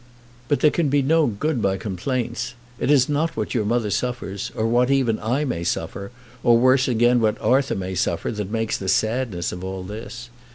But 0.47 0.61
there 0.61 0.71
can 0.71 0.89
be 0.89 1.03
no 1.03 1.27
good 1.27 1.57
got 1.57 1.61
by 1.61 1.77
complaints. 1.77 2.55
It 2.79 2.89
is 2.89 3.07
not 3.07 3.37
what 3.37 3.53
your 3.53 3.65
mother 3.65 3.91
suffers, 3.91 4.51
or 4.55 4.65
what 4.65 4.89
even 4.89 5.19
I 5.19 5.45
may 5.45 5.63
suffer, 5.63 6.09
or 6.41 6.57
worse 6.57 6.87
again, 6.87 7.21
what 7.21 7.39
Arthur 7.39 7.75
may 7.75 7.93
suffer, 7.93 8.31
that 8.31 8.49
makes 8.49 8.77
the 8.79 8.89
sadness 8.89 9.51
of 9.51 9.63
all 9.63 9.83
this. 9.83 10.31